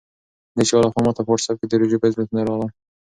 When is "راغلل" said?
2.47-2.69